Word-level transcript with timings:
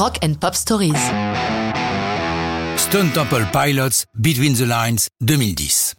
Rock 0.00 0.16
and 0.24 0.32
Pop 0.40 0.54
Stories. 0.54 0.94
Stone 2.76 3.10
Temple 3.12 3.44
Pilots, 3.52 4.06
Between 4.14 4.54
the 4.54 4.62
Lines, 4.62 5.08
2010. 5.20 5.94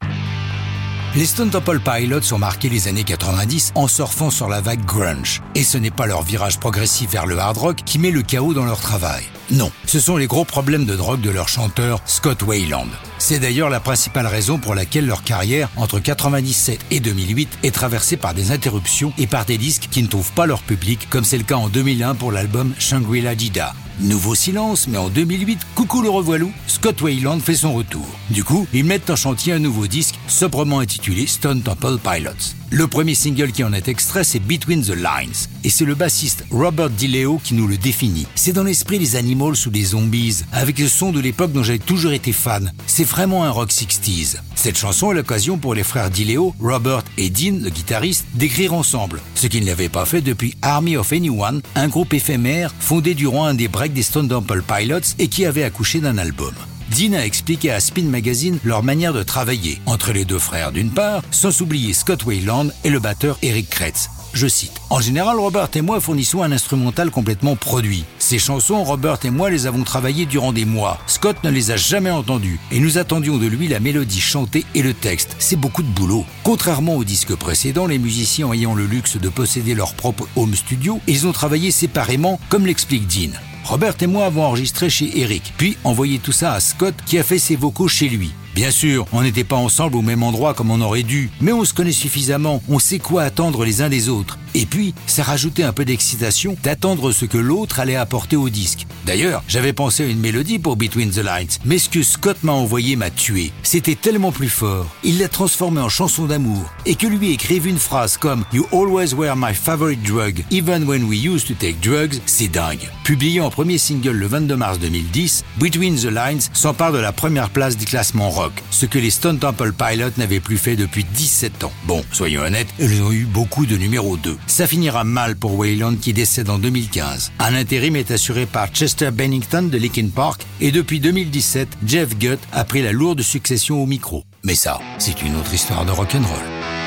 Les 1.14 1.26
Stone 1.26 1.52
Temple 1.52 1.82
Pilots 1.82 2.34
ont 2.34 2.40
marqué 2.40 2.68
les 2.68 2.88
années 2.88 3.04
90 3.04 3.74
en 3.76 3.88
surfant 3.88 4.32
sur 4.32 4.50
la 4.50 4.60
vague 4.60 4.84
grunge. 4.86 5.44
Et 5.54 5.64
ce 5.64 5.78
n'est 5.78 5.92
pas 5.92 6.08
leur 6.08 6.24
virage 6.24 6.60
progressif 6.60 7.12
vers 7.12 7.28
le 7.28 7.38
hard 7.38 7.58
rock 7.58 7.78
qui 7.86 8.00
met 8.00 8.10
le 8.10 8.24
chaos 8.24 8.56
dans 8.56 8.66
leur 8.66 8.80
travail. 8.80 9.24
Non, 9.52 9.72
ce 9.86 10.00
sont 10.00 10.18
les 10.18 10.26
gros 10.26 10.46
problèmes 10.46 10.86
de 10.86 10.96
drogue 10.96 11.22
de 11.22 11.30
leur 11.30 11.48
chanteur 11.48 12.02
Scott 12.08 12.42
Wayland. 12.42 12.88
C'est 13.20 13.38
d'ailleurs 13.38 13.70
la 13.70 13.82
principale 13.82 14.26
raison 14.26 14.58
pour 14.58 14.74
laquelle 14.74 15.06
leur 15.06 15.24
carrière 15.24 15.70
entre 15.76 16.00
97 16.00 16.80
et 16.90 17.02
2008 17.02 17.60
est 17.62 17.76
traversée 17.76 18.18
par 18.18 18.34
des 18.34 18.50
interruptions 18.50 19.14
et 19.20 19.28
par 19.28 19.46
des 19.46 19.60
disques 19.60 19.90
qui 19.92 20.02
ne 20.02 20.08
trouvent 20.08 20.32
pas 20.32 20.48
leur 20.48 20.64
public, 20.64 21.08
comme 21.12 21.24
c'est 21.24 21.38
le 21.38 21.44
cas 21.44 21.58
en 21.58 21.70
2001 21.70 22.16
pour 22.16 22.32
l'album 22.32 22.74
Shangri-La 22.80 23.36
Dida. 23.36 23.76
Nouveau 24.04 24.34
silence, 24.34 24.88
mais 24.88 24.98
en 24.98 25.10
2008, 25.10 25.60
coucou 25.76 26.02
le 26.02 26.10
revoilou, 26.10 26.52
Scott 26.66 27.00
Wayland 27.04 27.40
fait 27.40 27.54
son 27.54 27.74
retour. 27.74 28.06
Du 28.32 28.44
coup, 28.44 28.66
ils 28.74 28.84
mettent 28.84 29.12
en 29.12 29.16
chantier 29.16 29.54
un 29.54 29.60
nouveau 29.60 29.86
disque, 29.86 30.16
sobrement 30.28 30.80
intitulé 30.80 31.28
Stone 31.28 31.62
Temple 31.62 32.00
Pilots. 32.00 32.61
Le 32.74 32.88
premier 32.88 33.16
single 33.16 33.52
qui 33.52 33.66
en 33.66 33.74
est 33.74 33.90
extrait, 33.90 34.24
c'est 34.24 34.40
Between 34.40 34.82
the 34.82 34.96
Lines. 34.96 35.50
Et 35.66 35.70
c'est 35.70 35.84
le 35.84 35.94
bassiste 35.94 36.46
Robert 36.52 36.90
DiLeo 36.90 37.38
qui 37.44 37.54
nous 37.54 37.68
le 37.68 37.76
définit. 37.76 38.28
C'est 38.36 38.54
dans 38.54 38.64
l'esprit 38.64 38.98
des 38.98 39.18
Animals 39.18 39.58
ou 39.66 39.70
des 39.70 39.84
Zombies, 39.84 40.44
avec 40.54 40.80
le 40.80 40.88
son 40.88 41.12
de 41.12 41.20
l'époque 41.20 41.52
dont 41.52 41.64
j'avais 41.64 41.80
toujours 41.80 42.14
été 42.14 42.32
fan. 42.32 42.72
C'est 42.88 43.04
vraiment 43.04 43.44
un 43.44 43.50
rock 43.50 43.72
60s. 43.72 44.38
Cette 44.56 44.78
chanson 44.78 45.12
est 45.12 45.16
l'occasion 45.16 45.58
pour 45.58 45.76
les 45.76 45.84
frères 45.84 46.10
DiLeo, 46.10 46.56
Robert 46.62 47.04
et 47.18 47.30
Dean, 47.30 47.60
le 47.62 47.70
guitariste, 47.70 48.26
d'écrire 48.36 48.74
ensemble. 48.74 49.20
Ce 49.36 49.48
qu'ils 49.48 49.66
n'avaient 49.66 49.90
pas 49.90 50.06
fait 50.06 50.22
depuis 50.22 50.56
Army 50.62 50.96
of 50.96 51.12
Anyone, 51.12 51.62
un 51.76 51.90
groupe 51.90 52.14
éphémère 52.14 52.74
fondé 52.80 53.16
durant 53.16 53.48
un 53.48 53.54
des 53.54 53.68
breaks 53.68 53.92
des 53.92 54.02
Stone 54.02 54.30
Temple 54.30 54.64
Pilots 54.66 55.16
et 55.20 55.28
qui 55.28 55.46
avait 55.46 55.64
accouché 55.64 56.00
d'un 56.00 56.18
album. 56.18 56.54
Dean 56.92 57.14
a 57.14 57.26
expliqué 57.26 57.72
à 57.72 57.80
Spin 57.80 58.04
Magazine 58.04 58.60
leur 58.66 58.84
manière 58.84 59.14
de 59.14 59.24
travailler 59.24 59.80
entre 59.86 60.12
les 60.12 60.26
deux 60.26 60.40
frères 60.40 60.74
d'une 60.74 60.92
part, 60.92 61.24
sans 61.32 61.62
oublier 61.62 61.94
Scott 61.94 62.26
Wayland 62.26 62.68
et 62.84 62.90
le 62.90 63.00
batteur 63.00 63.38
Eric 63.42 63.70
Kretz. 63.70 64.10
Je 64.34 64.48
cite. 64.48 64.82
En 64.90 65.00
général, 65.00 65.40
Robert 65.40 65.70
et 65.74 65.82
moi 65.82 66.02
fournissons 66.02 66.44
un 66.44 66.52
instrumental 66.52 67.10
complètement 67.10 67.56
produit. 67.56 68.04
Ces 68.20 68.40
chansons, 68.40 68.84
Robert 68.84 69.20
et 69.24 69.30
moi 69.30 69.50
les 69.50 69.68
avons 69.68 69.84
travaillées 69.84 70.26
durant 70.26 70.52
des 70.52 70.66
mois. 70.66 71.00
Scott 71.08 71.38
ne 71.46 71.50
les 71.50 71.72
a 71.72 71.78
jamais 71.78 72.12
entendues 72.12 72.60
et 72.72 72.80
nous 72.80 72.98
attendions 72.98 73.38
de 73.38 73.48
lui 73.48 73.70
la 73.70 73.80
mélodie 73.80 74.22
chantée 74.22 74.66
et 74.76 74.82
le 74.82 74.94
texte. 74.94 75.36
C'est 75.40 75.56
beaucoup 75.56 75.84
de 75.84 75.88
boulot. 75.88 76.26
Contrairement 76.44 76.96
au 76.96 77.06
disque 77.06 77.36
précédent, 77.36 77.88
les 77.88 78.00
musiciens 78.00 78.52
ayant 78.52 78.74
le 78.74 78.86
luxe 78.86 79.16
de 79.16 79.30
posséder 79.30 79.76
leur 79.76 79.94
propre 79.94 80.28
home 80.36 80.56
studio, 80.56 81.00
ils 81.08 81.26
ont 81.26 81.34
travaillé 81.34 81.72
séparément, 81.72 82.40
comme 82.50 82.66
l'explique 82.66 83.08
Dean. 83.08 83.32
Robert 83.64 83.96
et 84.02 84.08
moi 84.08 84.26
avons 84.26 84.44
enregistré 84.44 84.90
chez 84.90 85.20
Eric, 85.20 85.54
puis 85.58 85.78
envoyé 85.84 86.20
tout 86.20 86.32
ça 86.32 86.54
à 86.54 86.60
Scott 86.60 86.96
qui 87.06 87.18
a 87.18 87.24
fait 87.24 87.40
ses 87.40 87.56
vocaux 87.56 87.88
chez 87.88 88.10
lui. 88.10 88.32
Bien 88.54 88.72
sûr, 88.72 89.06
on 89.14 89.22
n'était 89.22 89.46
pas 89.46 89.56
ensemble 89.56 89.96
au 89.96 90.02
même 90.02 90.24
endroit 90.24 90.54
comme 90.54 90.72
on 90.72 90.82
aurait 90.82 91.04
dû, 91.04 91.30
mais 91.40 91.54
on 91.54 91.64
se 91.64 91.74
connaît 91.74 91.94
suffisamment, 91.94 92.62
on 92.68 92.80
sait 92.80 93.00
quoi 93.00 93.24
attendre 93.24 93.64
les 93.64 93.82
uns 93.82 93.88
des 93.88 94.10
autres. 94.10 94.38
Et 94.54 94.66
puis, 94.66 94.94
ça 95.08 95.24
rajoutait 95.24 95.64
un 95.64 95.74
peu 95.74 95.86
d'excitation 95.86 96.58
d'attendre 96.64 97.12
ce 97.12 97.26
que 97.26 97.38
l'autre 97.38 97.80
allait 97.80 97.96
apporter 97.96 98.36
au 98.36 98.50
disque. 98.50 98.86
D'ailleurs, 99.06 99.44
j'avais 99.48 99.74
pensé 99.74 100.04
à 100.04 100.08
une 100.08 100.20
mélodie 100.20 100.60
pour 100.60 100.76
Between 100.76 101.10
the 101.10 101.18
Lines, 101.18 101.50
mais 101.66 101.78
ce 101.78 101.90
que 101.90 102.04
Scott 102.04 102.38
m'a 102.44 102.52
envoyé 102.52 102.96
m'a 102.96 103.10
tué. 103.10 103.52
C'était 103.64 103.96
tellement 103.96 104.32
plus 104.32 104.50
fort. 104.50 104.88
Il 105.04 105.20
l'a 105.20 105.28
transformé 105.28 105.82
en 105.82 105.90
chanson 105.90 106.26
d'amour. 106.26 106.72
Et 106.86 106.96
que 106.96 107.08
lui 107.08 107.32
écrive 107.32 107.68
une 107.68 107.80
phrase 107.80 108.18
comme 108.18 108.44
You 108.54 108.66
always 108.72 109.14
were 109.14 109.36
my 109.36 109.54
favorite 109.54 110.04
drug, 110.04 110.44
even 110.52 110.84
when 110.84 111.04
we 111.04 111.24
used 111.24 111.48
to 111.48 111.54
take 111.54 111.80
drugs, 111.82 112.20
c'est 112.26 112.50
dingue. 112.50 112.90
Publié 113.04 113.42
en 113.42 113.50
premier 113.50 113.78
single 113.78 114.12
le 114.12 114.28
22 114.28 114.56
mars 114.56 114.80
2010, 114.80 115.44
Between 115.60 115.96
the 115.96 116.06
Lines 116.06 116.42
s'empare 116.54 116.92
de 116.92 117.00
la 117.00 117.12
première 117.12 117.50
place 117.50 117.78
du 117.78 117.86
classement 117.86 118.30
rock, 118.30 118.54
ce 118.70 118.86
que 118.86 119.00
les 119.00 119.12
Stone 119.12 119.40
Temple 119.40 119.72
Pilots 119.74 120.12
n'avaient 120.18 120.40
plus 120.40 120.58
fait 120.58 120.76
depuis 120.76 121.04
17 121.04 121.64
ans. 121.64 121.74
Bon, 121.86 122.04
soyons 122.12 122.42
honnêtes, 122.42 122.70
ils 122.80 123.02
ont 123.02 123.12
eu 123.12 123.26
beaucoup 123.26 123.66
de 123.66 123.78
numéros 123.78 124.18
2. 124.18 124.38
Ça 124.48 124.68
finira 124.68 125.04
mal 125.04 125.36
pour 125.36 125.58
Wayland 125.58 125.96
qui 125.96 126.14
décède 126.14 126.50
en 126.50 126.58
2015. 126.60 127.32
Un 127.40 127.56
intérim 127.56 127.96
est 127.96 128.12
assuré 128.12 128.46
par 128.46 128.68
Chester 128.68 129.12
Bennington 129.12 129.64
de 129.64 129.78
Linkin 129.78 130.10
Park 130.14 130.46
et 130.60 130.72
depuis 130.72 131.00
2017, 131.00 131.68
Jeff 131.86 132.18
Gutt 132.18 132.40
a 132.52 132.64
pris 132.64 132.82
la 132.82 132.92
lourde 132.92 133.22
succession 133.22 133.82
au 133.82 133.86
micro. 133.86 134.24
Mais 134.44 134.56
ça, 134.56 134.80
c'est 134.98 135.22
une 135.22 135.36
autre 135.36 135.54
histoire 135.54 135.86
de 135.86 135.92
rock'n'roll. 135.92 136.81